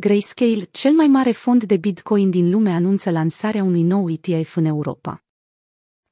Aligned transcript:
Grayscale, 0.00 0.68
cel 0.70 0.92
mai 0.92 1.06
mare 1.06 1.30
fond 1.30 1.64
de 1.64 1.76
Bitcoin 1.76 2.30
din 2.30 2.50
lume, 2.50 2.70
anunță 2.70 3.10
lansarea 3.10 3.62
unui 3.62 3.82
nou 3.82 4.10
ETF 4.10 4.56
în 4.56 4.64
Europa. 4.64 5.24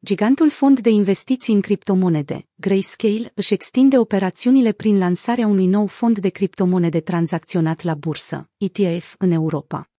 Gigantul 0.05 0.51
fond 0.51 0.81
de 0.81 0.91
investiții 0.91 1.55
în 1.55 1.61
criptomonede, 1.61 2.49
Grayscale, 2.55 3.33
își 3.35 3.53
extinde 3.53 3.99
operațiunile 3.99 4.73
prin 4.73 4.99
lansarea 4.99 5.47
unui 5.47 5.67
nou 5.67 5.87
fond 5.87 6.19
de 6.19 6.29
criptomonede 6.29 7.01
tranzacționat 7.01 7.83
la 7.83 7.95
bursă, 7.95 8.51
ETF, 8.57 9.15
în 9.19 9.31
Europa. 9.31 9.91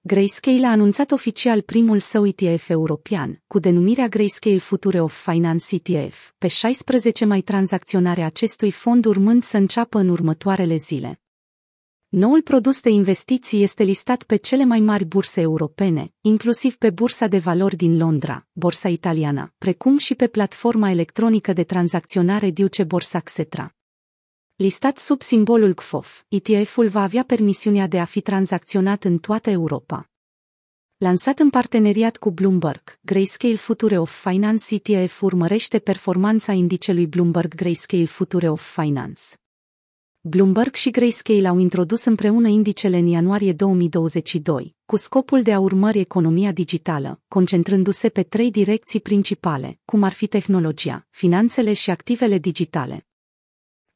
Grayscale 0.00 0.66
a 0.66 0.70
anunțat 0.70 1.10
oficial 1.10 1.60
primul 1.60 2.00
său 2.00 2.26
ETF 2.26 2.68
european, 2.68 3.42
cu 3.46 3.58
denumirea 3.58 4.08
Grayscale 4.08 4.58
Future 4.58 5.00
of 5.00 5.30
Finance 5.30 5.74
ETF, 5.74 6.32
pe 6.38 6.48
16 6.48 7.24
mai 7.24 7.40
tranzacționarea 7.40 8.26
acestui 8.26 8.70
fond 8.70 9.04
urmând 9.04 9.42
să 9.42 9.56
înceapă 9.56 9.98
în 9.98 10.08
următoarele 10.08 10.76
zile. 10.76 11.20
Noul 12.10 12.42
produs 12.42 12.80
de 12.80 12.88
investiții 12.88 13.62
este 13.62 13.82
listat 13.82 14.22
pe 14.22 14.36
cele 14.36 14.64
mai 14.64 14.80
mari 14.80 15.04
burse 15.04 15.40
europene, 15.40 16.12
inclusiv 16.20 16.76
pe 16.76 16.90
Bursa 16.90 17.26
de 17.26 17.38
Valori 17.38 17.76
din 17.76 17.96
Londra, 17.96 18.46
Borsa 18.52 18.88
Italiană, 18.88 19.54
precum 19.58 19.98
și 19.98 20.14
pe 20.14 20.26
platforma 20.26 20.90
electronică 20.90 21.52
de 21.52 21.64
tranzacționare 21.64 22.50
Duce 22.50 22.84
Borsa 22.84 23.20
Xetra. 23.20 23.74
Listat 24.56 24.98
sub 24.98 25.22
simbolul 25.22 25.74
CFOF, 25.74 26.22
ETF-ul 26.28 26.88
va 26.88 27.02
avea 27.02 27.22
permisiunea 27.22 27.86
de 27.86 28.00
a 28.00 28.04
fi 28.04 28.20
tranzacționat 28.20 29.04
în 29.04 29.18
toată 29.18 29.50
Europa. 29.50 30.10
Lansat 30.96 31.38
în 31.38 31.50
parteneriat 31.50 32.16
cu 32.16 32.30
Bloomberg, 32.30 32.98
Grayscale 33.00 33.56
Future 33.56 33.98
of 33.98 34.28
Finance 34.28 34.74
ETF 34.74 35.22
urmărește 35.22 35.78
performanța 35.78 36.52
indicelui 36.52 37.06
Bloomberg 37.06 37.54
Grayscale 37.54 38.04
Future 38.04 38.48
of 38.48 38.80
Finance. 38.80 39.22
Bloomberg 40.22 40.74
și 40.74 40.90
Grayscale 40.90 41.48
au 41.48 41.58
introdus 41.58 42.04
împreună 42.04 42.48
indicele 42.48 42.96
în 42.96 43.06
ianuarie 43.06 43.52
2022, 43.52 44.74
cu 44.86 44.96
scopul 44.96 45.42
de 45.42 45.52
a 45.52 45.58
urmări 45.58 45.98
economia 45.98 46.52
digitală, 46.52 47.20
concentrându-se 47.28 48.08
pe 48.08 48.22
trei 48.22 48.50
direcții 48.50 49.00
principale, 49.00 49.78
cum 49.84 50.02
ar 50.02 50.12
fi 50.12 50.26
tehnologia, 50.26 51.06
finanțele 51.10 51.72
și 51.72 51.90
activele 51.90 52.38
digitale. 52.38 53.06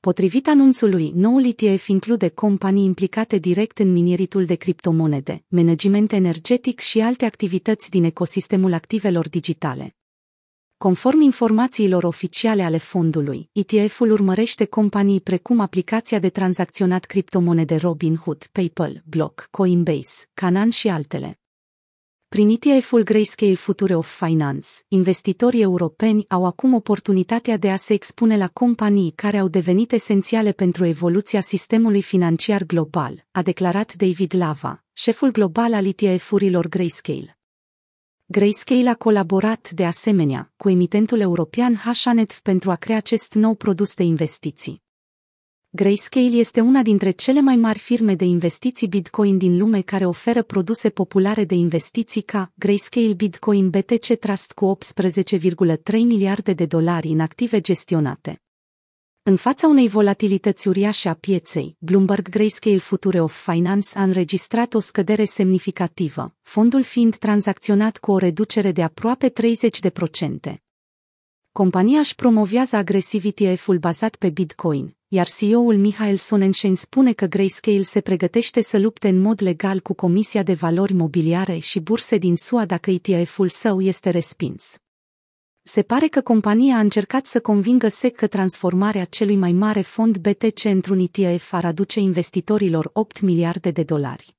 Potrivit 0.00 0.48
anunțului, 0.48 1.12
noul 1.14 1.44
ETF 1.44 1.86
include 1.86 2.28
companii 2.28 2.84
implicate 2.84 3.38
direct 3.38 3.78
în 3.78 3.92
mineritul 3.92 4.44
de 4.44 4.54
criptomonede, 4.54 5.44
management 5.48 6.12
energetic 6.12 6.80
și 6.80 7.00
alte 7.00 7.24
activități 7.24 7.90
din 7.90 8.04
ecosistemul 8.04 8.72
activelor 8.72 9.28
digitale. 9.28 9.96
Conform 10.84 11.20
informațiilor 11.20 12.04
oficiale 12.04 12.62
ale 12.62 12.78
fondului, 12.78 13.50
ETF-ul 13.52 14.10
urmărește 14.10 14.64
companii 14.64 15.20
precum 15.20 15.60
aplicația 15.60 16.18
de 16.18 16.28
tranzacționat 16.28 17.04
criptomonede 17.04 17.76
Robinhood, 17.76 18.48
PayPal, 18.52 19.02
Block, 19.04 19.48
Coinbase, 19.50 20.28
Canan 20.34 20.70
și 20.70 20.88
altele. 20.88 21.40
Prin 22.28 22.58
ETF-ul 22.60 23.02
Grayscale 23.02 23.54
Future 23.54 23.94
of 23.94 24.24
Finance, 24.24 24.68
investitorii 24.88 25.62
europeni 25.62 26.24
au 26.28 26.46
acum 26.46 26.74
oportunitatea 26.74 27.56
de 27.56 27.70
a 27.70 27.76
se 27.76 27.92
expune 27.92 28.36
la 28.36 28.48
companii 28.48 29.12
care 29.14 29.38
au 29.38 29.48
devenit 29.48 29.92
esențiale 29.92 30.52
pentru 30.52 30.84
evoluția 30.84 31.40
sistemului 31.40 32.02
financiar 32.02 32.62
global, 32.62 33.26
a 33.30 33.42
declarat 33.42 33.94
David 33.94 34.34
Lava, 34.34 34.84
șeful 34.92 35.30
global 35.30 35.74
al 35.74 35.86
ETF-urilor 35.86 36.68
Grayscale. 36.68 37.33
Grayscale 38.26 38.88
a 38.88 38.94
colaborat, 38.94 39.70
de 39.70 39.84
asemenea, 39.84 40.52
cu 40.56 40.68
emitentul 40.68 41.20
european 41.20 41.74
Hashanet 41.74 42.32
pentru 42.32 42.70
a 42.70 42.76
crea 42.76 42.96
acest 42.96 43.34
nou 43.34 43.54
produs 43.54 43.94
de 43.94 44.02
investiții. 44.02 44.82
Grayscale 45.70 46.36
este 46.36 46.60
una 46.60 46.82
dintre 46.82 47.10
cele 47.10 47.40
mai 47.40 47.56
mari 47.56 47.78
firme 47.78 48.14
de 48.14 48.24
investiții 48.24 48.88
Bitcoin 48.88 49.38
din 49.38 49.58
lume 49.58 49.80
care 49.80 50.06
oferă 50.06 50.42
produse 50.42 50.90
populare 50.90 51.44
de 51.44 51.54
investiții 51.54 52.22
ca 52.22 52.52
Grayscale 52.54 53.12
Bitcoin 53.12 53.70
BTC 53.70 54.18
Trust 54.18 54.52
cu 54.52 54.78
18,3 55.06 55.92
miliarde 55.92 56.52
de 56.52 56.66
dolari 56.66 57.08
în 57.08 57.20
active 57.20 57.60
gestionate. 57.60 58.43
În 59.26 59.36
fața 59.36 59.66
unei 59.66 59.88
volatilități 59.88 60.68
uriașe 60.68 61.08
a 61.08 61.14
pieței, 61.14 61.76
Bloomberg 61.78 62.28
Grayscale 62.28 62.78
Future 62.78 63.20
of 63.20 63.50
Finance 63.50 63.98
a 63.98 64.02
înregistrat 64.02 64.74
o 64.74 64.78
scădere 64.78 65.24
semnificativă, 65.24 66.34
fondul 66.42 66.82
fiind 66.82 67.16
tranzacționat 67.16 67.98
cu 67.98 68.12
o 68.12 68.18
reducere 68.18 68.72
de 68.72 68.82
aproape 68.82 69.32
30%. 70.50 70.54
Compania 71.52 71.98
își 71.98 72.14
promovează 72.14 72.76
agresiv 72.76 73.24
ETF-ul 73.24 73.78
bazat 73.78 74.16
pe 74.16 74.30
Bitcoin, 74.30 74.96
iar 75.08 75.26
CEO-ul 75.26 75.76
Michael 75.76 76.16
Sonnenschein 76.16 76.74
spune 76.74 77.12
că 77.12 77.26
Grayscale 77.26 77.82
se 77.82 78.00
pregătește 78.00 78.62
să 78.62 78.78
lupte 78.78 79.08
în 79.08 79.20
mod 79.20 79.42
legal 79.42 79.80
cu 79.80 79.94
Comisia 79.94 80.42
de 80.42 80.52
Valori 80.52 80.92
Mobiliare 80.92 81.58
și 81.58 81.80
Burse 81.80 82.18
din 82.18 82.36
SUA 82.36 82.64
dacă 82.64 82.90
ETF-ul 82.90 83.48
său 83.48 83.80
este 83.80 84.10
respins. 84.10 84.78
Se 85.66 85.82
pare 85.82 86.06
că 86.06 86.20
compania 86.20 86.76
a 86.76 86.80
încercat 86.80 87.26
să 87.26 87.40
convingă 87.40 87.88
SEC 87.88 88.16
că 88.16 88.26
transformarea 88.26 89.04
celui 89.04 89.36
mai 89.36 89.52
mare 89.52 89.80
fond 89.80 90.16
BTC 90.16 90.64
într-un 90.64 91.08
ETF 91.12 91.52
ar 91.52 91.64
aduce 91.64 92.00
investitorilor 92.00 92.90
8 92.92 93.20
miliarde 93.20 93.70
de 93.70 93.82
dolari. 93.82 94.36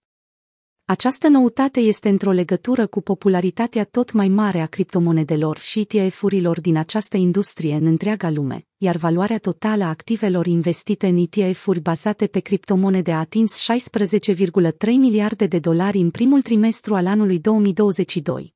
Această 0.86 1.28
noutate 1.28 1.80
este 1.80 2.10
într-o 2.10 2.32
legătură 2.32 2.88
cu 2.88 3.02
popularitatea 3.02 3.84
tot 3.84 4.12
mai 4.12 4.28
mare 4.28 4.60
a 4.60 4.66
criptomonedelor 4.66 5.58
și 5.58 5.88
ETF-urilor 5.88 6.62
din 6.62 6.78
această 6.78 7.18
industrie 7.18 7.76
în 7.76 7.86
întreaga 7.86 8.30
lume, 8.30 8.68
iar 8.78 8.96
valoarea 8.96 9.38
totală 9.38 9.84
a 9.84 9.90
activelor 9.90 10.46
investite 10.46 11.08
în 11.08 11.28
ETF-uri 11.30 11.80
bazate 11.80 12.28
pe 12.28 12.40
criptomonede 12.40 13.12
a 13.12 13.20
atins 13.20 13.68
16,3 13.72 14.86
miliarde 14.86 15.46
de 15.46 15.60
dolari 15.60 15.98
în 15.98 16.10
primul 16.10 16.42
trimestru 16.42 16.96
al 16.96 17.08
anului 17.08 17.40
2022. 17.40 18.55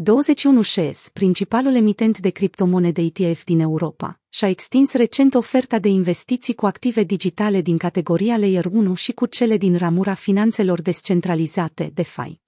21 0.00 0.62
Shares, 0.62 1.10
principalul 1.12 1.74
emitent 1.74 2.18
de 2.18 2.30
criptomonede 2.30 3.02
ETF 3.02 3.44
din 3.44 3.60
Europa, 3.60 4.20
și-a 4.28 4.48
extins 4.48 4.92
recent 4.92 5.34
oferta 5.34 5.78
de 5.78 5.88
investiții 5.88 6.54
cu 6.54 6.66
active 6.66 7.02
digitale 7.02 7.60
din 7.60 7.78
categoria 7.78 8.36
Layer 8.36 8.64
1 8.64 8.94
și 8.94 9.12
cu 9.12 9.26
cele 9.26 9.56
din 9.56 9.76
ramura 9.76 10.14
finanțelor 10.14 10.82
descentralizate, 10.82 11.90
DeFi. 11.94 12.40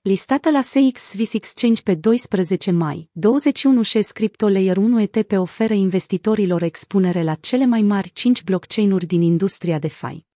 Listată 0.00 0.50
la 0.50 0.60
CX 0.60 1.00
Swiss 1.00 1.32
Exchange 1.32 1.82
pe 1.82 1.94
12 1.94 2.70
mai, 2.70 3.08
21 3.12 3.82
Shares 3.82 4.10
Crypto 4.10 4.48
Layer 4.48 4.76
1 4.76 5.00
ETP 5.00 5.32
oferă 5.32 5.74
investitorilor 5.74 6.62
expunere 6.62 7.22
la 7.22 7.34
cele 7.34 7.66
mai 7.66 7.82
mari 7.82 8.10
5 8.12 8.44
blockchain-uri 8.44 9.06
din 9.06 9.22
industria 9.22 9.78
DeFi. 9.78 10.28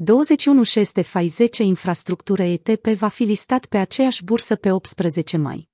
21 0.00 0.62
de 0.92 1.02
Fai 1.02 1.26
10 1.26 1.62
infrastructură 1.62 2.42
ETP 2.42 2.86
va 2.86 3.08
fi 3.08 3.22
listat 3.22 3.66
pe 3.66 3.78
aceeași 3.78 4.24
bursă 4.24 4.56
pe 4.56 4.70
18 4.70 5.36
mai. 5.36 5.67